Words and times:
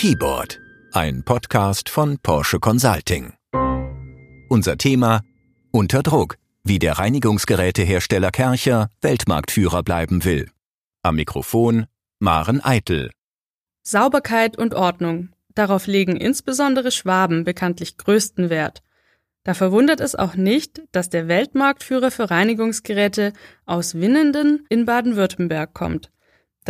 Keyboard, 0.00 0.58
ein 0.92 1.24
Podcast 1.24 1.90
von 1.90 2.16
Porsche 2.22 2.58
Consulting. 2.58 3.34
Unser 4.48 4.78
Thema 4.78 5.20
Unter 5.72 6.02
Druck, 6.02 6.38
wie 6.64 6.78
der 6.78 6.94
Reinigungsgerätehersteller 6.94 8.30
Kercher 8.30 8.88
Weltmarktführer 9.02 9.82
bleiben 9.82 10.24
will. 10.24 10.48
Am 11.02 11.16
Mikrofon 11.16 11.84
Maren 12.18 12.64
Eitel. 12.64 13.10
Sauberkeit 13.82 14.56
und 14.56 14.72
Ordnung. 14.72 15.34
Darauf 15.54 15.86
legen 15.86 16.16
insbesondere 16.16 16.92
Schwaben 16.92 17.44
bekanntlich 17.44 17.98
größten 17.98 18.48
Wert. 18.48 18.82
Da 19.44 19.52
verwundert 19.52 20.00
es 20.00 20.14
auch 20.14 20.34
nicht, 20.34 20.80
dass 20.92 21.10
der 21.10 21.28
Weltmarktführer 21.28 22.10
für 22.10 22.30
Reinigungsgeräte 22.30 23.34
aus 23.66 23.96
Winnenden 23.96 24.64
in 24.70 24.86
Baden-Württemberg 24.86 25.74
kommt. 25.74 26.10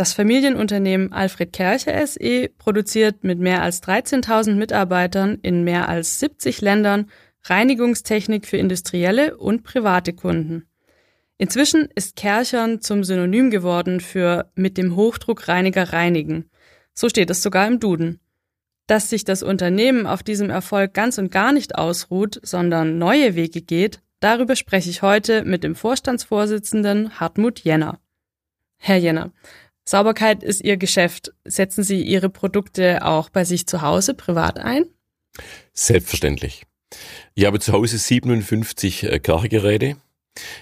Das 0.01 0.13
Familienunternehmen 0.13 1.13
Alfred 1.13 1.53
Kercher 1.53 2.07
SE 2.07 2.49
produziert 2.57 3.23
mit 3.23 3.37
mehr 3.37 3.61
als 3.61 3.83
13.000 3.83 4.55
Mitarbeitern 4.55 5.37
in 5.43 5.63
mehr 5.63 5.89
als 5.89 6.19
70 6.19 6.59
Ländern 6.61 7.05
Reinigungstechnik 7.43 8.47
für 8.47 8.57
industrielle 8.57 9.37
und 9.37 9.61
private 9.61 10.13
Kunden. 10.13 10.65
Inzwischen 11.37 11.87
ist 11.93 12.15
Kerchern 12.15 12.81
zum 12.81 13.03
Synonym 13.03 13.51
geworden 13.51 13.99
für 13.99 14.49
mit 14.55 14.79
dem 14.79 14.95
Hochdruckreiniger 14.95 15.93
reinigen. 15.93 16.49
So 16.95 17.07
steht 17.07 17.29
es 17.29 17.43
sogar 17.43 17.67
im 17.67 17.79
Duden. 17.79 18.19
Dass 18.87 19.07
sich 19.07 19.23
das 19.23 19.43
Unternehmen 19.43 20.07
auf 20.07 20.23
diesem 20.23 20.49
Erfolg 20.49 20.95
ganz 20.95 21.19
und 21.19 21.29
gar 21.29 21.51
nicht 21.51 21.75
ausruht, 21.75 22.39
sondern 22.41 22.97
neue 22.97 23.35
Wege 23.35 23.61
geht, 23.61 24.01
darüber 24.19 24.55
spreche 24.55 24.89
ich 24.89 25.03
heute 25.03 25.45
mit 25.45 25.63
dem 25.63 25.75
Vorstandsvorsitzenden 25.75 27.19
Hartmut 27.19 27.59
Jenner. 27.59 27.99
Herr 28.83 28.97
Jenner, 28.97 29.31
Sauberkeit 29.87 30.43
ist 30.43 30.61
Ihr 30.61 30.77
Geschäft. 30.77 31.33
Setzen 31.43 31.83
Sie 31.83 32.01
Ihre 32.01 32.29
Produkte 32.29 33.05
auch 33.05 33.29
bei 33.29 33.45
sich 33.45 33.67
zu 33.67 33.81
Hause 33.81 34.13
privat 34.13 34.59
ein? 34.59 34.85
Selbstverständlich. 35.73 36.63
Ich 37.33 37.45
habe 37.45 37.59
zu 37.59 37.73
Hause 37.73 37.97
57 37.97 39.03
äh, 39.03 39.19
Kerchergeräte 39.19 39.97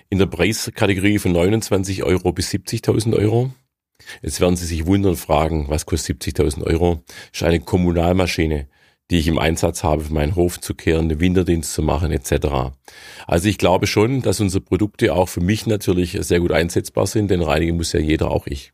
in 0.09 0.19
der 0.19 0.27
Preiskategorie 0.27 1.19
von 1.19 1.31
29 1.31 2.03
Euro 2.03 2.31
bis 2.31 2.51
70.000 2.51 3.15
Euro. 3.15 3.51
Jetzt 4.21 4.39
werden 4.39 4.55
Sie 4.55 4.65
sich 4.65 4.85
wundern 4.85 5.15
fragen, 5.15 5.67
was 5.69 5.85
kostet 5.85 6.23
70.000 6.23 6.63
Euro? 6.63 7.03
Das 7.31 7.41
ist 7.41 7.43
eine 7.43 7.59
Kommunalmaschine, 7.59 8.67
die 9.11 9.19
ich 9.19 9.27
im 9.27 9.39
Einsatz 9.39 9.83
habe, 9.83 10.05
für 10.05 10.13
meinen 10.13 10.35
Hof 10.35 10.59
zu 10.59 10.73
kehren, 10.73 11.09
den 11.09 11.19
Winterdienst 11.19 11.73
zu 11.73 11.81
machen 11.81 12.11
etc. 12.11 12.71
Also 13.27 13.49
ich 13.49 13.57
glaube 13.57 13.87
schon, 13.87 14.21
dass 14.21 14.39
unsere 14.39 14.63
Produkte 14.63 15.13
auch 15.13 15.27
für 15.27 15.41
mich 15.41 15.65
natürlich 15.65 16.17
sehr 16.21 16.39
gut 16.39 16.51
einsetzbar 16.51 17.07
sind, 17.07 17.29
denn 17.29 17.41
reinigen 17.41 17.75
muss 17.75 17.93
ja 17.93 17.99
jeder, 17.99 18.31
auch 18.31 18.47
ich. 18.47 18.71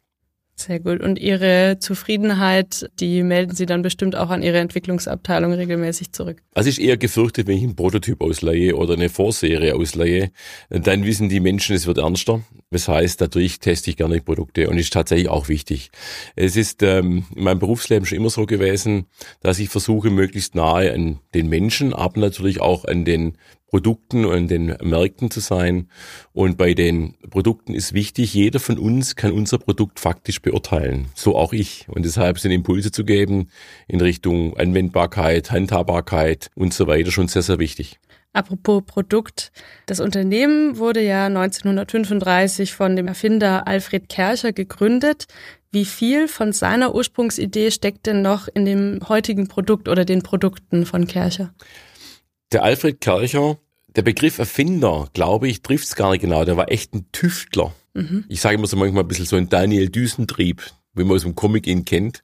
Sehr 0.57 0.79
gut. 0.79 1.01
Und 1.01 1.19
Ihre 1.19 1.79
Zufriedenheit, 1.79 2.89
die 3.01 3.23
melden 3.23 3.53
Sie 3.53 3.65
dann 3.65 3.81
bestimmt 3.81 4.15
auch 4.15 4.29
an 4.29 4.41
Ihre 4.41 4.59
Entwicklungsabteilung 4.59 5.51
regelmäßig 5.51 6.13
zurück. 6.13 6.41
Also 6.53 6.69
ich 6.69 6.81
eher 6.81 6.95
gefürchtet, 6.95 7.47
wenn 7.47 7.57
ich 7.57 7.63
einen 7.63 7.75
Prototyp 7.75 8.21
ausleihe 8.21 8.75
oder 8.77 8.93
eine 8.93 9.09
Vorserie 9.09 9.75
ausleihe, 9.75 10.31
dann 10.69 11.03
wissen 11.03 11.27
die 11.27 11.41
Menschen, 11.41 11.75
es 11.75 11.87
wird 11.87 11.97
ernster. 11.97 12.41
Das 12.71 12.87
heißt, 12.87 13.19
dadurch 13.19 13.59
teste 13.59 13.89
ich 13.89 13.97
gerne 13.97 14.21
Produkte 14.21 14.69
und 14.69 14.77
ist 14.77 14.93
tatsächlich 14.93 15.27
auch 15.27 15.49
wichtig. 15.49 15.91
Es 16.37 16.55
ist 16.55 16.81
ähm, 16.83 17.25
in 17.35 17.43
meinem 17.43 17.59
Berufsleben 17.59 18.05
schon 18.05 18.17
immer 18.17 18.29
so 18.29 18.45
gewesen, 18.45 19.07
dass 19.41 19.59
ich 19.59 19.67
versuche, 19.67 20.09
möglichst 20.09 20.55
nahe 20.55 20.93
an 20.93 21.19
den 21.33 21.49
Menschen, 21.49 21.93
aber 21.93 22.21
natürlich 22.21 22.61
auch 22.61 22.85
an 22.85 23.03
den 23.03 23.37
Produkten 23.75 24.23
und 24.23 24.47
den 24.47 24.67
Märkten 24.81 25.29
zu 25.29 25.41
sein. 25.41 25.89
Und 26.31 26.57
bei 26.57 26.73
den 26.73 27.15
Produkten 27.29 27.73
ist 27.73 27.91
wichtig, 27.93 28.33
jeder 28.33 28.61
von 28.61 28.79
uns 28.79 29.17
kann 29.17 29.33
unser 29.33 29.57
Produkt 29.57 29.99
faktisch 29.99 30.41
beurteilen. 30.41 31.07
So 31.13 31.35
auch 31.35 31.51
ich. 31.51 31.85
Und 31.89 32.05
deshalb 32.05 32.39
sind 32.39 32.51
Impulse 32.51 32.91
zu 32.91 33.03
geben 33.03 33.49
in 33.89 33.99
Richtung 33.99 34.55
Anwendbarkeit, 34.55 35.51
Handhabbarkeit 35.51 36.51
und 36.55 36.73
so 36.73 36.87
weiter 36.87 37.11
schon 37.11 37.27
sehr, 37.27 37.41
sehr 37.41 37.59
wichtig. 37.59 37.99
Apropos 38.31 38.81
Produkt. 38.85 39.51
Das 39.87 39.99
Unternehmen 39.99 40.77
wurde 40.77 41.01
ja 41.01 41.25
1935 41.25 42.71
von 42.71 42.95
dem 42.95 43.09
Erfinder 43.09 43.67
Alfred 43.67 44.07
Kercher 44.07 44.53
gegründet. 44.53 45.27
Wie 45.73 45.83
viel 45.83 46.29
von 46.29 46.53
seiner 46.53 46.95
Ursprungsidee 46.95 47.71
steckt 47.71 48.05
denn 48.05 48.21
noch 48.21 48.47
in 48.47 48.63
dem 48.63 49.01
heutigen 49.09 49.49
Produkt 49.49 49.89
oder 49.89 50.05
den 50.05 50.21
Produkten 50.21 50.85
von 50.85 51.07
Kercher? 51.07 51.53
Der 52.53 52.63
Alfred 52.63 53.01
Kercher 53.01 53.57
der 53.95 54.01
Begriff 54.01 54.39
Erfinder, 54.39 55.09
glaube 55.13 55.47
ich, 55.47 55.61
trifft 55.61 55.85
es 55.85 55.95
gar 55.95 56.11
nicht 56.11 56.21
genau. 56.21 56.45
Der 56.45 56.57
war 56.57 56.71
echt 56.71 56.93
ein 56.93 57.07
Tüftler. 57.11 57.73
Mhm. 57.93 58.25
Ich 58.27 58.41
sage 58.41 58.55
immer 58.55 58.67
so 58.67 58.77
manchmal 58.77 59.03
ein 59.03 59.07
bisschen 59.07 59.25
so 59.25 59.35
ein 59.35 59.49
Daniel 59.49 59.89
Düsentrieb, 59.89 60.63
wie 60.93 61.03
man 61.03 61.15
aus 61.15 61.23
dem 61.23 61.35
Comic 61.35 61.67
ihn 61.67 61.85
kennt. 61.85 62.23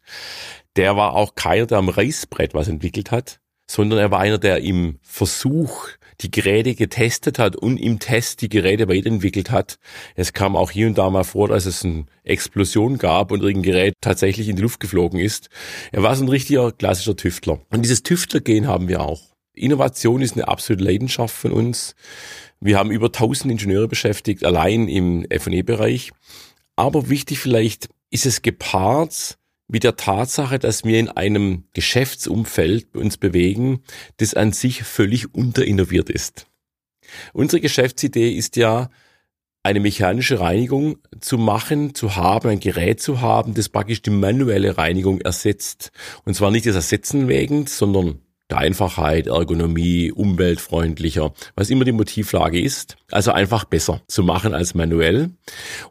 Der 0.75 0.95
war 0.95 1.15
auch 1.15 1.35
keiner, 1.35 1.65
der 1.65 1.77
am 1.77 1.89
Reißbrett 1.89 2.53
was 2.53 2.67
entwickelt 2.67 3.11
hat, 3.11 3.39
sondern 3.69 3.99
er 3.99 4.11
war 4.11 4.19
einer, 4.19 4.37
der 4.37 4.61
im 4.61 4.99
Versuch 5.01 5.87
die 6.21 6.29
Geräte 6.31 6.75
getestet 6.75 7.39
hat 7.39 7.55
und 7.55 7.77
im 7.77 7.99
Test 7.99 8.41
die 8.41 8.49
Geräte 8.49 8.87
weiterentwickelt 8.87 9.49
hat. 9.49 9.79
Es 10.15 10.33
kam 10.33 10.55
auch 10.55 10.71
hier 10.71 10.87
und 10.87 10.97
da 10.97 11.09
mal 11.09 11.23
vor, 11.23 11.47
dass 11.47 11.65
es 11.65 11.83
eine 11.83 12.05
Explosion 12.23 12.97
gab 12.97 13.31
und 13.31 13.41
irgendein 13.41 13.71
Gerät 13.71 13.93
tatsächlich 14.01 14.47
in 14.47 14.55
die 14.55 14.61
Luft 14.61 14.79
geflogen 14.79 15.19
ist. 15.19 15.49
Er 15.91 16.03
war 16.03 16.15
so 16.15 16.23
ein 16.23 16.29
richtiger 16.29 16.71
klassischer 16.71 17.15
Tüftler. 17.15 17.61
Und 17.69 17.81
dieses 17.83 18.03
Tüftlergehen 18.03 18.67
haben 18.67 18.87
wir 18.87 19.01
auch. 19.01 19.30
Innovation 19.53 20.21
ist 20.21 20.33
eine 20.35 20.47
absolute 20.47 20.83
Leidenschaft 20.83 21.35
von 21.35 21.51
uns. 21.51 21.95
Wir 22.59 22.77
haben 22.77 22.91
über 22.91 23.07
1000 23.07 23.51
Ingenieure 23.51 23.87
beschäftigt, 23.87 24.45
allein 24.45 24.87
im 24.87 25.25
F&E-Bereich. 25.29 26.11
Aber 26.75 27.09
wichtig 27.09 27.39
vielleicht 27.39 27.89
ist 28.09 28.25
es 28.25 28.41
gepaart 28.41 29.37
mit 29.67 29.83
der 29.83 29.95
Tatsache, 29.95 30.59
dass 30.59 30.83
wir 30.83 30.99
in 30.99 31.09
einem 31.09 31.65
Geschäftsumfeld 31.73 32.95
uns 32.95 33.17
bewegen, 33.17 33.81
das 34.17 34.33
an 34.33 34.51
sich 34.51 34.83
völlig 34.83 35.33
unterinnoviert 35.33 36.09
ist. 36.09 36.45
Unsere 37.33 37.61
Geschäftsidee 37.61 38.31
ist 38.31 38.57
ja, 38.57 38.89
eine 39.63 39.79
mechanische 39.79 40.39
Reinigung 40.39 40.97
zu 41.19 41.37
machen, 41.37 41.93
zu 41.93 42.15
haben, 42.15 42.49
ein 42.49 42.59
Gerät 42.59 42.99
zu 42.99 43.21
haben, 43.21 43.53
das 43.53 43.69
praktisch 43.69 44.01
die 44.01 44.09
manuelle 44.09 44.77
Reinigung 44.77 45.21
ersetzt. 45.21 45.91
Und 46.25 46.33
zwar 46.33 46.51
nicht 46.51 46.65
das 46.65 46.75
Ersetzen 46.75 47.27
wegen, 47.27 47.67
sondern 47.67 48.19
der 48.51 48.59
Einfachheit, 48.59 49.27
Ergonomie, 49.27 50.11
umweltfreundlicher, 50.11 51.33
was 51.55 51.69
immer 51.69 51.85
die 51.85 51.91
Motivlage 51.91 52.61
ist. 52.61 52.97
Also 53.09 53.31
einfach 53.31 53.65
besser 53.65 54.01
zu 54.07 54.23
machen 54.23 54.53
als 54.53 54.75
manuell. 54.75 55.31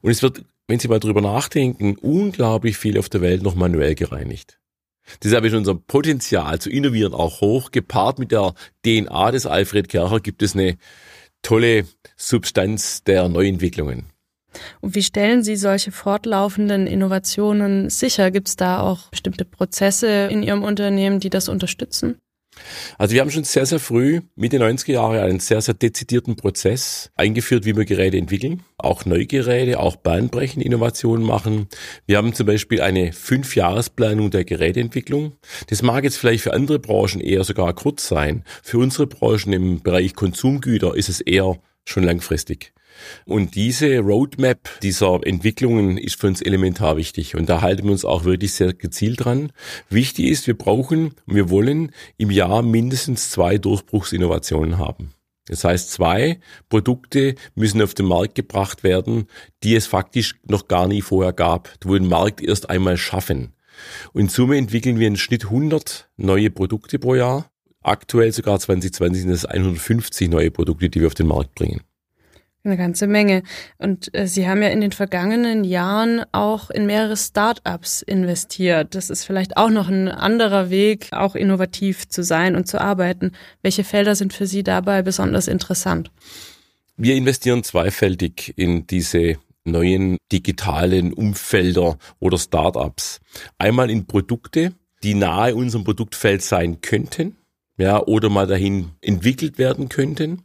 Und 0.02 0.10
es 0.10 0.22
wird, 0.22 0.44
wenn 0.68 0.78
Sie 0.78 0.88
mal 0.88 1.00
drüber 1.00 1.20
nachdenken, 1.20 1.96
unglaublich 1.96 2.76
viel 2.76 2.98
auf 2.98 3.08
der 3.08 3.22
Welt 3.22 3.42
noch 3.42 3.54
manuell 3.54 3.94
gereinigt. 3.94 4.58
Deshalb 5.22 5.44
ist 5.44 5.54
unser 5.54 5.74
Potenzial 5.74 6.60
zu 6.60 6.70
innovieren 6.70 7.14
auch 7.14 7.40
hoch. 7.40 7.70
Gepaart 7.72 8.18
mit 8.18 8.30
der 8.30 8.54
DNA 8.84 9.32
des 9.32 9.46
Alfred 9.46 9.88
Kercher 9.88 10.20
gibt 10.20 10.42
es 10.42 10.54
eine 10.54 10.76
tolle 11.42 11.86
Substanz 12.16 13.02
der 13.02 13.28
Neuentwicklungen. 13.28 14.06
Und 14.80 14.94
wie 14.94 15.02
stellen 15.02 15.42
Sie 15.42 15.56
solche 15.56 15.92
fortlaufenden 15.92 16.86
Innovationen 16.86 17.88
sicher? 17.88 18.30
Gibt 18.30 18.48
es 18.48 18.56
da 18.56 18.80
auch 18.80 19.08
bestimmte 19.10 19.44
Prozesse 19.44 20.28
in 20.30 20.42
Ihrem 20.42 20.64
Unternehmen, 20.64 21.20
die 21.20 21.30
das 21.30 21.48
unterstützen? 21.48 22.18
Also 22.98 23.14
wir 23.14 23.20
haben 23.20 23.30
schon 23.30 23.44
sehr, 23.44 23.64
sehr 23.64 23.78
früh, 23.78 24.20
Mitte 24.34 24.58
90er 24.58 24.92
Jahre, 24.92 25.22
einen 25.22 25.40
sehr, 25.40 25.60
sehr 25.60 25.74
dezidierten 25.74 26.36
Prozess 26.36 27.10
eingeführt, 27.14 27.64
wie 27.64 27.76
wir 27.76 27.84
Geräte 27.84 28.18
entwickeln, 28.18 28.62
auch 28.76 29.04
Neugeräte, 29.04 29.78
auch 29.78 29.96
bahnbrechende 29.96 30.66
Innovationen 30.66 31.24
machen. 31.24 31.68
Wir 32.06 32.18
haben 32.18 32.34
zum 32.34 32.46
Beispiel 32.46 32.80
eine 32.80 33.12
Fünfjahresplanung 33.12 34.30
der 34.30 34.44
Geräteentwicklung. 34.44 35.32
Das 35.68 35.82
mag 35.82 36.04
jetzt 36.04 36.18
vielleicht 36.18 36.42
für 36.42 36.52
andere 36.52 36.78
Branchen 36.78 37.20
eher 37.20 37.44
sogar 37.44 37.72
kurz 37.74 38.08
sein. 38.08 38.44
Für 38.62 38.78
unsere 38.78 39.06
Branchen 39.06 39.52
im 39.52 39.82
Bereich 39.82 40.14
Konsumgüter 40.14 40.96
ist 40.96 41.08
es 41.08 41.20
eher 41.20 41.58
schon 41.84 42.02
langfristig. 42.02 42.72
Und 43.24 43.54
diese 43.54 43.98
Roadmap 43.98 44.80
dieser 44.82 45.20
Entwicklungen 45.24 45.98
ist 45.98 46.20
für 46.20 46.26
uns 46.26 46.42
elementar 46.42 46.96
wichtig. 46.96 47.34
Und 47.34 47.48
da 47.48 47.60
halten 47.60 47.84
wir 47.84 47.92
uns 47.92 48.04
auch 48.04 48.24
wirklich 48.24 48.52
sehr 48.52 48.72
gezielt 48.72 49.24
dran. 49.24 49.52
Wichtig 49.88 50.26
ist, 50.26 50.46
wir 50.46 50.56
brauchen, 50.56 51.14
wir 51.26 51.50
wollen 51.50 51.92
im 52.16 52.30
Jahr 52.30 52.62
mindestens 52.62 53.30
zwei 53.30 53.58
Durchbruchsinnovationen 53.58 54.78
haben. 54.78 55.10
Das 55.46 55.64
heißt, 55.64 55.90
zwei 55.90 56.38
Produkte 56.68 57.34
müssen 57.56 57.82
auf 57.82 57.94
den 57.94 58.06
Markt 58.06 58.36
gebracht 58.36 58.84
werden, 58.84 59.26
die 59.64 59.74
es 59.74 59.86
faktisch 59.86 60.36
noch 60.46 60.68
gar 60.68 60.86
nie 60.86 61.02
vorher 61.02 61.32
gab, 61.32 61.72
wo 61.84 61.94
den 61.94 62.08
Markt 62.08 62.40
erst 62.40 62.70
einmal 62.70 62.96
schaffen. 62.96 63.54
Und 64.12 64.20
in 64.20 64.28
Summe 64.28 64.58
entwickeln 64.58 64.98
wir 64.98 65.08
im 65.08 65.16
Schnitt 65.16 65.46
100 65.46 66.08
neue 66.16 66.50
Produkte 66.50 66.98
pro 66.98 67.14
Jahr. 67.14 67.50
Aktuell 67.82 68.30
sogar 68.32 68.60
2020 68.60 69.22
sind 69.22 69.30
es 69.32 69.46
150 69.46 70.28
neue 70.28 70.50
Produkte, 70.50 70.90
die 70.90 71.00
wir 71.00 71.06
auf 71.06 71.14
den 71.14 71.26
Markt 71.28 71.54
bringen. 71.54 71.80
Eine 72.62 72.76
ganze 72.76 73.06
Menge. 73.06 73.42
Und 73.78 74.14
äh, 74.14 74.26
Sie 74.26 74.46
haben 74.46 74.62
ja 74.62 74.68
in 74.68 74.82
den 74.82 74.92
vergangenen 74.92 75.64
Jahren 75.64 76.22
auch 76.32 76.68
in 76.68 76.84
mehrere 76.84 77.16
Start-ups 77.16 78.02
investiert. 78.02 78.94
Das 78.94 79.08
ist 79.08 79.24
vielleicht 79.24 79.56
auch 79.56 79.70
noch 79.70 79.88
ein 79.88 80.08
anderer 80.08 80.68
Weg, 80.68 81.08
auch 81.12 81.34
innovativ 81.34 82.08
zu 82.08 82.22
sein 82.22 82.56
und 82.56 82.68
zu 82.68 82.78
arbeiten. 82.78 83.32
Welche 83.62 83.82
Felder 83.82 84.14
sind 84.14 84.34
für 84.34 84.46
Sie 84.46 84.62
dabei 84.62 85.00
besonders 85.00 85.48
interessant? 85.48 86.10
Wir 86.98 87.14
investieren 87.14 87.64
zweifältig 87.64 88.52
in 88.56 88.86
diese 88.86 89.38
neuen 89.64 90.18
digitalen 90.30 91.14
Umfelder 91.14 91.96
oder 92.18 92.36
Start-ups. 92.36 93.20
Einmal 93.56 93.90
in 93.90 94.06
Produkte, 94.06 94.74
die 95.02 95.14
nahe 95.14 95.54
unserem 95.54 95.84
Produktfeld 95.84 96.42
sein 96.42 96.82
könnten, 96.82 97.36
ja, 97.78 98.02
oder 98.02 98.28
mal 98.28 98.46
dahin 98.46 98.90
entwickelt 99.00 99.56
werden 99.56 99.88
könnten. 99.88 100.42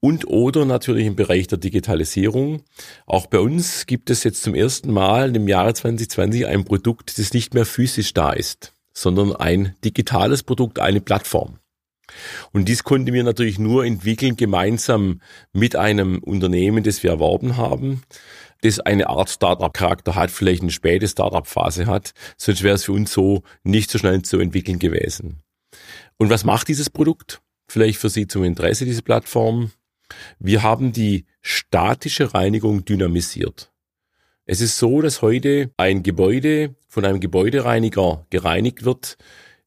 Und 0.00 0.26
oder 0.26 0.64
natürlich 0.64 1.06
im 1.06 1.16
Bereich 1.16 1.46
der 1.46 1.58
Digitalisierung. 1.58 2.62
Auch 3.06 3.26
bei 3.26 3.38
uns 3.38 3.86
gibt 3.86 4.10
es 4.10 4.24
jetzt 4.24 4.42
zum 4.42 4.54
ersten 4.54 4.92
Mal 4.92 5.34
im 5.34 5.48
Jahre 5.48 5.74
2020 5.74 6.46
ein 6.46 6.64
Produkt, 6.64 7.18
das 7.18 7.32
nicht 7.32 7.54
mehr 7.54 7.64
physisch 7.64 8.12
da 8.14 8.32
ist, 8.32 8.74
sondern 8.92 9.34
ein 9.34 9.74
digitales 9.84 10.42
Produkt, 10.42 10.78
eine 10.78 11.00
Plattform. 11.00 11.58
Und 12.52 12.68
dies 12.68 12.84
konnten 12.84 13.12
wir 13.12 13.24
natürlich 13.24 13.58
nur 13.58 13.84
entwickeln 13.84 14.36
gemeinsam 14.36 15.20
mit 15.52 15.76
einem 15.76 16.18
Unternehmen, 16.18 16.84
das 16.84 17.02
wir 17.02 17.10
erworben 17.10 17.56
haben, 17.56 18.02
das 18.62 18.80
eine 18.80 19.08
Art 19.08 19.30
Startup-Charakter 19.30 20.14
hat, 20.14 20.30
vielleicht 20.30 20.62
eine 20.62 20.70
späte 20.70 21.08
Startup-Phase 21.08 21.86
hat. 21.86 22.12
Sonst 22.36 22.62
wäre 22.62 22.76
es 22.76 22.84
für 22.84 22.92
uns 22.92 23.12
so 23.12 23.42
nicht 23.64 23.90
so 23.90 23.98
schnell 23.98 24.22
zu 24.22 24.38
entwickeln 24.38 24.78
gewesen. 24.78 25.42
Und 26.16 26.30
was 26.30 26.44
macht 26.44 26.68
dieses 26.68 26.90
Produkt? 26.90 27.40
Vielleicht 27.68 27.98
für 27.98 28.08
Sie 28.08 28.26
zum 28.26 28.44
Interesse, 28.44 28.84
diese 28.84 29.02
Plattform. 29.02 29.72
Wir 30.38 30.62
haben 30.62 30.92
die 30.92 31.26
statische 31.40 32.34
Reinigung 32.34 32.84
dynamisiert. 32.84 33.72
Es 34.44 34.60
ist 34.60 34.78
so, 34.78 35.02
dass 35.02 35.22
heute 35.22 35.72
ein 35.76 36.02
Gebäude 36.02 36.76
von 36.88 37.04
einem 37.04 37.20
Gebäudereiniger 37.20 38.26
gereinigt 38.30 38.84
wird, 38.84 39.16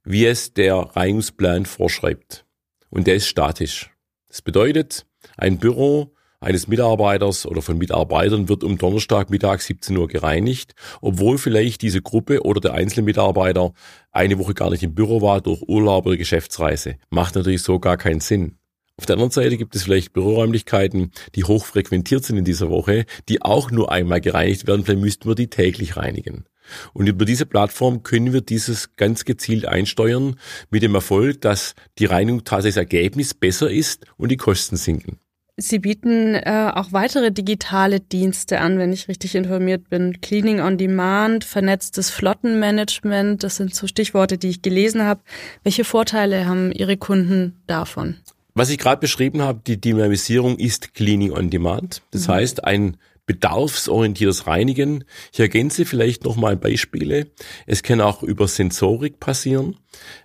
wie 0.04 0.26
es 0.26 0.54
der 0.54 0.76
Reinigungsplan 0.76 1.66
vorschreibt. 1.66 2.46
Und 2.90 3.08
der 3.08 3.16
ist 3.16 3.28
statisch. 3.28 3.92
Das 4.30 4.42
bedeutet, 4.42 5.06
ein 5.38 5.58
Büro 5.58 6.14
eines 6.40 6.68
Mitarbeiters 6.68 7.46
oder 7.46 7.62
von 7.62 7.78
Mitarbeitern 7.78 8.48
wird 8.48 8.64
um 8.64 8.78
Donnerstag 8.78 9.30
Mittag 9.30 9.62
17 9.62 9.98
Uhr 9.98 10.08
gereinigt, 10.08 10.74
obwohl 11.02 11.38
vielleicht 11.38 11.82
diese 11.82 12.02
Gruppe 12.02 12.44
oder 12.44 12.62
der 12.62 12.74
einzelne 12.74 13.04
Mitarbeiter 13.04 13.74
eine 14.12 14.40
Woche 14.40 14.54
gar 14.54 14.70
nicht 14.70 14.84
im 14.84 14.96
Büro 14.96 15.22
war 15.22 15.42
durch 15.42 15.62
Urlaub 15.68 16.06
oder 16.06 16.16
Geschäftsreise. 16.16 16.96
Macht 17.10 17.36
natürlich 17.36 17.64
so 17.64 17.80
gar 17.80 17.98
keinen 17.98 18.22
Sinn. 18.22 18.59
Auf 19.00 19.06
der 19.06 19.14
anderen 19.14 19.32
Seite 19.32 19.56
gibt 19.56 19.78
es 19.78 19.84
vielleicht 19.84 20.12
Büroräumlichkeiten, 20.12 21.12
die 21.36 21.46
hochfrequentiert 21.46 22.26
sind 22.26 22.36
in 22.36 22.44
dieser 22.44 22.70
Woche, 22.70 23.06
die 23.30 23.42
auch 23.42 23.72
nur 23.72 23.94
einmal 23.94 24.20
gereinigt 24.20 24.68
werden. 24.68 24.84
Vielleicht 24.84 25.00
müssten 25.00 25.30
wir 25.30 25.36
die 25.36 25.48
täglich 25.48 25.96
reinigen. 25.96 26.44
Und 26.92 27.08
über 27.08 27.24
diese 27.24 27.46
Plattform 27.46 28.04
können 28.04 28.34
wir 28.34 28.42
dieses 28.42 28.98
ganz 28.98 29.24
gezielt 29.24 29.66
einsteuern 29.66 30.36
mit 30.70 30.84
dem 30.84 30.96
Erfolg, 30.96 31.40
dass 31.40 31.76
die 31.98 32.08
Reinigung 32.08 32.44
tatsächlich 32.44 32.76
das 32.76 32.82
Ergebnis 32.82 33.34
besser 33.34 33.72
ist 33.72 34.06
und 34.18 34.32
die 34.32 34.38
Kosten 34.38 34.76
sinken. 34.76 35.18
Sie 35.56 35.80
bieten 35.80 36.36
äh, 36.36 36.70
auch 36.76 36.92
weitere 36.92 37.32
digitale 37.32 38.02
Dienste 38.02 38.60
an, 38.60 38.80
wenn 38.80 38.92
ich 38.92 39.08
richtig 39.08 39.34
informiert 39.34 39.90
bin. 39.90 40.20
Cleaning 40.20 40.60
on 40.60 40.78
Demand, 40.78 41.46
vernetztes 41.46 42.10
Flottenmanagement, 42.10 43.46
das 43.46 43.56
sind 43.56 43.74
so 43.74 43.88
Stichworte, 43.88 44.38
die 44.38 44.50
ich 44.50 44.62
gelesen 44.62 45.04
habe. 45.04 45.22
Welche 45.64 45.86
Vorteile 45.86 46.46
haben 46.46 46.74
Ihre 46.74 46.98
Kunden 46.98 47.62
davon? 47.66 48.18
Was 48.60 48.70
ich 48.70 48.78
gerade 48.78 49.00
beschrieben 49.00 49.42
habe, 49.42 49.62
die 49.66 49.80
Dynamisierung 49.80 50.58
ist 50.58 50.94
Cleaning 50.94 51.32
on 51.32 51.50
Demand. 51.50 52.02
Das 52.12 52.28
mhm. 52.28 52.34
heißt, 52.34 52.66
ein 52.66 52.98
bedarfsorientiertes 53.26 54.48
Reinigen. 54.48 55.06
Ich 55.32 55.40
ergänze 55.40 55.86
vielleicht 55.86 56.26
nochmal 56.26 56.58
Beispiele. 56.58 57.28
Es 57.68 57.84
kann 57.84 58.02
auch 58.02 58.22
über 58.22 58.50
Sensorik 58.50 59.22
passieren. 59.22 59.78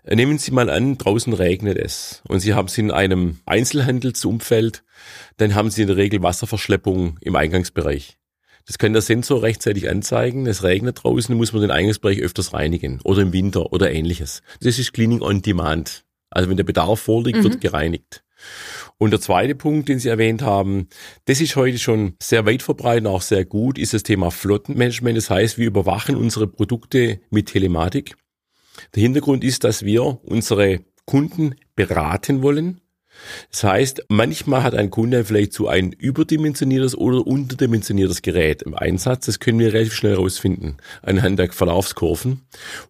Nehmen 0.05 0.39
Sie 0.39 0.51
mal 0.51 0.69
an, 0.69 0.99
draußen 0.99 1.33
regnet 1.33 1.79
es 1.79 2.23
und 2.27 2.41
Sie 2.41 2.55
haben 2.55 2.67
es 2.67 2.77
in 2.77 2.91
einem 2.91 3.39
Einzelhandelsumfeld, 3.47 4.83
dann 5.37 5.55
haben 5.55 5.71
Sie 5.71 5.83
in 5.83 5.87
der 5.87 5.97
Regel 5.97 6.21
Wasserverschleppung 6.21 7.19
im 7.21 7.37
Eingangsbereich. 7.37 8.19
Das 8.67 8.79
kann 8.79 8.95
der 8.95 9.03
Sensor 9.03 9.45
rechtzeitig 9.45 9.89
anzeigen. 9.89 10.47
Es 10.47 10.65
regnet 10.65 11.05
draußen, 11.05 11.37
muss 11.37 11.53
man 11.53 11.63
den 11.63 11.71
Eingangsbereich 11.71 12.21
öfters 12.21 12.53
reinigen 12.53 13.01
oder 13.05 13.23
im 13.23 13.33
Winter 13.33 13.73
oder 13.73 13.93
ähnliches. 13.93 14.43
Das 14.61 14.81
ist 14.81 14.93
Cleaning 14.93 15.23
on 15.23 15.41
Demand. 15.41 16.05
Also 16.31 16.51
wenn 16.51 16.57
der 16.57 16.65
Bedarf 16.65 16.99
vorliegt, 16.99 17.39
mhm. 17.39 17.45
wird 17.45 17.61
gereinigt. 17.61 18.24
Und 18.99 19.11
der 19.11 19.21
zweite 19.21 19.55
Punkt, 19.55 19.89
den 19.89 19.99
Sie 19.99 20.09
erwähnt 20.09 20.43
haben, 20.43 20.89
das 21.25 21.41
ist 21.41 21.57
heute 21.57 21.79
schon 21.79 22.15
sehr 22.23 22.47
weit 22.47 22.63
verbreitet, 22.63 23.07
auch 23.07 23.23
sehr 23.23 23.45
gut, 23.45 23.79
ist 23.79 23.95
das 23.95 24.03
Thema 24.03 24.31
Flottenmanagement. 24.31 25.17
Das 25.17 25.31
heißt, 25.31 25.59
wir 25.59 25.67
überwachen 25.67 26.17
unsere 26.17 26.47
Produkte 26.47 27.21
mit 27.31 27.47
Telematik. 27.47 28.17
Der 28.95 29.03
Hintergrund 29.03 29.45
ist, 29.45 29.65
dass 29.65 29.85
wir 29.85 30.21
unsere 30.25 30.81
Kunden 31.07 31.55
beraten 31.77 32.43
wollen. 32.43 32.81
Das 33.51 33.65
heißt, 33.65 34.07
manchmal 34.09 34.63
hat 34.63 34.75
ein 34.75 34.91
Kunde 34.91 35.25
vielleicht 35.25 35.53
so 35.53 35.69
ein 35.69 35.93
überdimensioniertes 35.93 36.97
oder 36.97 37.27
unterdimensioniertes 37.27 38.23
Gerät 38.23 38.63
im 38.63 38.75
Einsatz. 38.75 39.27
Das 39.27 39.39
können 39.39 39.59
wir 39.59 39.73
relativ 39.73 39.95
schnell 39.95 40.15
herausfinden 40.15 40.77
anhand 41.03 41.39
der 41.39 41.53
Verlaufskurven. 41.53 42.43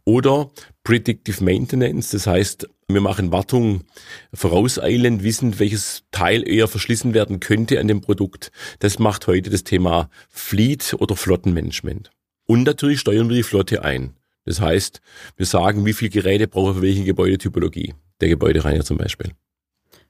Oder 0.04 0.50
Predictive 0.82 1.42
Maintenance, 1.42 2.10
das 2.10 2.26
heißt, 2.26 2.68
wir 2.88 3.00
machen 3.00 3.32
Wartung 3.32 3.84
vorauseilend, 4.32 5.22
wissend, 5.22 5.58
welches 5.58 6.04
Teil 6.10 6.46
eher 6.46 6.68
verschlissen 6.68 7.14
werden 7.14 7.40
könnte 7.40 7.80
an 7.80 7.88
dem 7.88 8.00
Produkt. 8.00 8.50
Das 8.80 8.98
macht 8.98 9.26
heute 9.26 9.50
das 9.50 9.64
Thema 9.64 10.10
Fleet 10.28 10.94
oder 10.98 11.16
Flottenmanagement. 11.16 12.10
Und 12.46 12.64
natürlich 12.64 13.00
steuern 13.00 13.28
wir 13.28 13.36
die 13.36 13.42
Flotte 13.42 13.82
ein. 13.82 14.14
Das 14.44 14.60
heißt, 14.60 15.00
wir 15.36 15.46
sagen, 15.46 15.86
wie 15.86 15.94
viele 15.94 16.10
Geräte 16.10 16.46
brauchen 16.46 16.74
wir 16.74 16.74
für 16.74 16.82
welche 16.82 17.04
Gebäudetypologie. 17.04 17.94
Der 18.20 18.28
Gebäudereiniger 18.28 18.84
zum 18.84 18.98
Beispiel. 18.98 19.30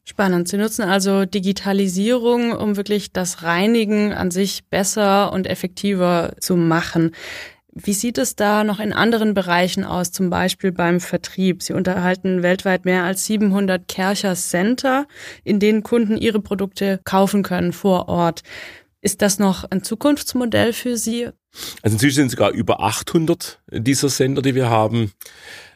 Spannend. 0.06 0.48
Sie 0.48 0.58
nutzen 0.58 0.82
also 0.82 1.24
Digitalisierung, 1.24 2.52
um 2.52 2.76
wirklich 2.76 3.12
das 3.12 3.42
Reinigen 3.42 4.12
an 4.12 4.30
sich 4.30 4.64
besser 4.68 5.32
und 5.32 5.46
effektiver 5.46 6.34
zu 6.40 6.56
machen. 6.56 7.12
Wie 7.76 7.92
sieht 7.92 8.18
es 8.18 8.36
da 8.36 8.62
noch 8.62 8.78
in 8.78 8.92
anderen 8.92 9.34
Bereichen 9.34 9.84
aus, 9.84 10.12
zum 10.12 10.30
Beispiel 10.30 10.70
beim 10.70 11.00
Vertrieb? 11.00 11.60
Sie 11.60 11.72
unterhalten 11.72 12.44
weltweit 12.44 12.84
mehr 12.84 13.02
als 13.02 13.26
700 13.26 13.88
Kercher 13.88 14.36
Center, 14.36 15.08
in 15.42 15.58
denen 15.58 15.82
Kunden 15.82 16.16
ihre 16.16 16.40
Produkte 16.40 17.00
kaufen 17.04 17.42
können 17.42 17.72
vor 17.72 18.08
Ort. 18.08 18.42
Ist 19.00 19.22
das 19.22 19.40
noch 19.40 19.64
ein 19.70 19.82
Zukunftsmodell 19.82 20.72
für 20.72 20.96
Sie? 20.96 21.26
Also 21.82 21.96
inzwischen 21.96 22.14
sind 22.14 22.30
sogar 22.30 22.52
über 22.52 22.80
800 22.80 23.60
dieser 23.72 24.08
Center, 24.08 24.40
die 24.40 24.54
wir 24.54 24.70
haben. 24.70 25.12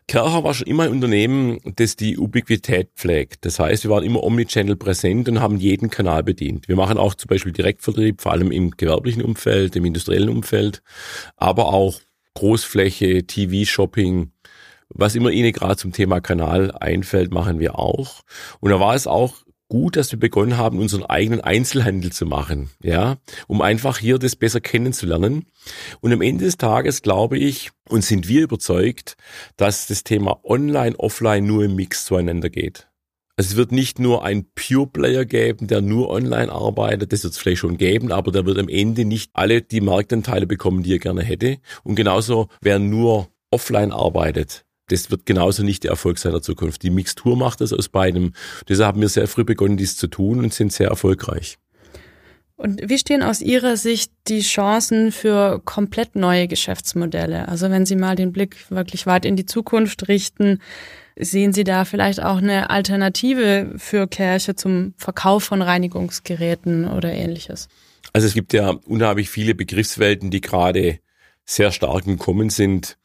Kercher 0.08 0.42
war 0.42 0.54
schon 0.54 0.66
immer 0.66 0.84
ein 0.84 0.90
Unternehmen, 0.92 1.58
das 1.76 1.94
die 1.94 2.16
Ubiquität 2.16 2.90
pflegt. 2.96 3.44
Das 3.44 3.58
heißt, 3.58 3.84
wir 3.84 3.90
waren 3.90 4.04
immer 4.04 4.22
Omnichannel 4.22 4.74
präsent 4.74 5.28
und 5.28 5.40
haben 5.40 5.58
jeden 5.58 5.90
Kanal 5.90 6.22
bedient. 6.22 6.66
Wir 6.66 6.76
machen 6.76 6.96
auch 6.96 7.14
zum 7.14 7.28
Beispiel 7.28 7.52
Direktvertrieb, 7.52 8.22
vor 8.22 8.32
allem 8.32 8.50
im 8.50 8.70
gewerblichen 8.70 9.22
Umfeld, 9.22 9.76
im 9.76 9.84
industriellen 9.84 10.30
Umfeld, 10.30 10.82
aber 11.36 11.66
auch 11.66 12.00
Großfläche, 12.34 13.26
TV-Shopping, 13.26 14.32
was 14.88 15.14
immer 15.14 15.30
Ihnen 15.30 15.52
gerade 15.52 15.76
zum 15.76 15.92
Thema 15.92 16.20
Kanal 16.20 16.72
einfällt, 16.72 17.30
machen 17.30 17.58
wir 17.58 17.78
auch. 17.78 18.22
Und 18.60 18.70
da 18.70 18.80
war 18.80 18.94
es 18.94 19.06
auch 19.06 19.34
gut, 19.68 19.96
dass 19.96 20.10
wir 20.12 20.18
begonnen 20.18 20.56
haben, 20.56 20.78
unseren 20.78 21.04
eigenen 21.04 21.40
Einzelhandel 21.40 22.12
zu 22.12 22.26
machen, 22.26 22.70
ja, 22.82 23.18
um 23.46 23.60
einfach 23.62 23.98
hier 23.98 24.18
das 24.18 24.36
besser 24.36 24.60
kennenzulernen. 24.60 25.46
Und 26.00 26.12
am 26.12 26.22
Ende 26.22 26.46
des 26.46 26.56
Tages 26.56 27.02
glaube 27.02 27.38
ich 27.38 27.70
und 27.88 28.04
sind 28.04 28.28
wir 28.28 28.42
überzeugt, 28.42 29.16
dass 29.56 29.86
das 29.86 30.04
Thema 30.04 30.40
Online, 30.44 30.98
Offline 30.98 31.46
nur 31.46 31.64
im 31.64 31.76
Mix 31.76 32.06
zueinander 32.06 32.50
geht. 32.50 32.88
Also 33.36 33.52
es 33.52 33.56
wird 33.56 33.70
nicht 33.70 34.00
nur 34.00 34.24
ein 34.24 34.46
Pure 34.56 34.88
Player 34.88 35.24
geben, 35.24 35.68
der 35.68 35.80
nur 35.80 36.10
online 36.10 36.50
arbeitet, 36.50 37.12
das 37.12 37.22
wird 37.22 37.34
es 37.34 37.38
vielleicht 37.38 37.60
schon 37.60 37.76
geben, 37.76 38.10
aber 38.10 38.32
der 38.32 38.46
wird 38.46 38.58
am 38.58 38.68
Ende 38.68 39.04
nicht 39.04 39.30
alle 39.32 39.62
die 39.62 39.80
Marktanteile 39.80 40.46
bekommen, 40.46 40.82
die 40.82 40.94
er 40.94 40.98
gerne 40.98 41.22
hätte. 41.22 41.58
Und 41.84 41.94
genauso, 41.94 42.48
wer 42.60 42.80
nur 42.80 43.28
offline 43.52 43.92
arbeitet, 43.92 44.64
das 44.88 45.10
wird 45.10 45.26
genauso 45.26 45.62
nicht 45.62 45.84
der 45.84 45.92
Erfolg 45.92 46.18
seiner 46.18 46.42
Zukunft. 46.42 46.82
Die 46.82 46.90
Mixtur 46.90 47.36
macht 47.36 47.60
das 47.60 47.72
aus 47.72 47.88
beidem. 47.88 48.32
Deshalb 48.68 48.88
haben 48.88 49.00
wir 49.00 49.08
sehr 49.08 49.28
früh 49.28 49.44
begonnen, 49.44 49.76
dies 49.76 49.96
zu 49.96 50.08
tun 50.08 50.40
und 50.40 50.52
sind 50.52 50.72
sehr 50.72 50.88
erfolgreich. 50.88 51.58
Und 52.56 52.88
wie 52.88 52.98
stehen 52.98 53.22
aus 53.22 53.40
Ihrer 53.40 53.76
Sicht 53.76 54.10
die 54.26 54.40
Chancen 54.40 55.12
für 55.12 55.62
komplett 55.64 56.16
neue 56.16 56.48
Geschäftsmodelle? 56.48 57.46
Also 57.46 57.70
wenn 57.70 57.86
Sie 57.86 57.94
mal 57.94 58.16
den 58.16 58.32
Blick 58.32 58.56
wirklich 58.68 59.06
weit 59.06 59.24
in 59.24 59.36
die 59.36 59.46
Zukunft 59.46 60.08
richten, 60.08 60.58
sehen 61.16 61.52
Sie 61.52 61.62
da 61.62 61.84
vielleicht 61.84 62.20
auch 62.20 62.38
eine 62.38 62.70
Alternative 62.70 63.74
für 63.76 64.08
Kirche 64.08 64.56
zum 64.56 64.94
Verkauf 64.96 65.44
von 65.44 65.62
Reinigungsgeräten 65.62 66.88
oder 66.88 67.12
ähnliches? 67.12 67.68
Also 68.12 68.26
es 68.26 68.34
gibt 68.34 68.52
ja 68.52 68.70
unheimlich 68.70 69.30
viele 69.30 69.54
Begriffswelten, 69.54 70.30
die 70.30 70.40
gerade 70.40 70.98
sehr 71.44 71.70
stark 71.70 72.08
im 72.08 72.18
Kommen 72.18 72.50
sind. 72.50 72.98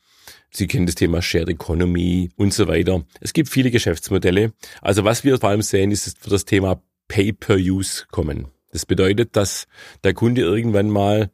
Sie 0.56 0.68
kennen 0.68 0.86
das 0.86 0.96
Thema 0.96 1.22
Shared 1.22 1.50
Economy 1.50 2.30
und 2.36 2.54
so 2.54 2.68
weiter. 2.68 3.04
Es 3.22 3.34
gibt 3.34 3.50
viele 3.50 3.72
Geschäftsmodelle. 3.72 4.54
Also 4.82 5.04
was 5.04 5.24
wir 5.24 5.40
vor 5.40 5.50
allem 5.50 5.64
sehen, 5.64 5.92
ist, 5.92 6.06
dass 6.06 6.16
wir 6.24 6.30
das 6.30 6.46
Thema 6.46 6.82
Pay-per-Use 7.08 8.06
kommen. 8.12 8.48
Das 8.72 8.86
bedeutet, 8.86 9.36
dass 9.36 9.68
der 10.04 10.14
Kunde 10.14 10.42
irgendwann 10.42 10.90
mal, 10.90 11.32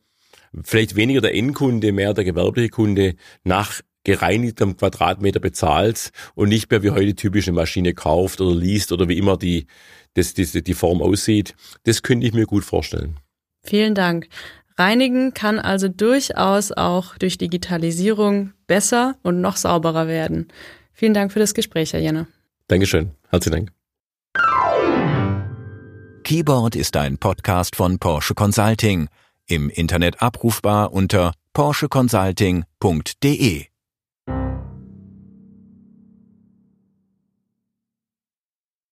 vielleicht 0.64 0.96
weniger 0.96 1.22
der 1.22 1.36
Endkunde, 1.36 1.92
mehr 1.92 2.14
der 2.14 2.24
gewerbliche 2.24 2.70
Kunde, 2.70 3.16
nach 3.44 3.82
gereinigtem 4.04 4.78
Quadratmeter 4.78 5.40
bezahlt 5.40 6.12
und 6.34 6.50
nicht 6.50 6.72
mehr 6.72 6.84
wie 6.84 6.92
heute 6.92 7.16
typisch 7.16 7.48
eine 7.48 7.56
Maschine 7.56 7.94
kauft 7.94 8.40
oder 8.40 8.56
liest 8.56 8.92
oder 8.92 9.10
wie 9.10 9.18
immer 9.18 9.38
die, 9.38 9.68
das, 10.14 10.34
die, 10.34 10.64
die 10.64 10.74
Form 10.74 11.02
aussieht. 11.02 11.56
Das 11.84 12.02
könnte 12.02 12.26
ich 12.26 12.34
mir 12.34 12.46
gut 12.46 12.64
vorstellen. 12.64 13.20
Vielen 13.64 13.96
Dank. 13.96 14.30
Reinigen 14.80 15.34
kann 15.34 15.60
also 15.60 15.90
durchaus 15.90 16.72
auch 16.72 17.18
durch 17.18 17.38
Digitalisierung 17.38 18.54
besser 18.66 19.18
und 19.24 19.42
noch 19.42 19.58
sauberer 19.58 20.08
werden. 20.08 20.48
Vielen 20.94 21.14
Dank 21.14 21.34
für 21.34 21.40
das 21.40 21.54
Gespräch, 21.54 21.92
Herr 21.92 22.00
Jenner. 22.00 22.28
Dankeschön. 22.68 23.12
Herzlichen 23.30 23.68
Dank. 23.68 23.74
Keyboard 26.24 26.78
ist 26.78 26.96
ein 26.96 27.18
Podcast 27.18 27.76
von 27.76 28.00
Porsche 28.00 28.36
Consulting. 28.36 29.10
Im 29.48 29.70
Internet 29.70 30.22
abrufbar 30.22 30.94
unter 30.94 31.34
porscheconsulting.de. 31.54 33.66